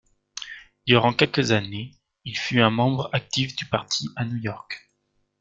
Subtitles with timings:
[0.87, 1.91] Durant quelques années
[2.25, 4.91] il fut un membre actif du parti à New York.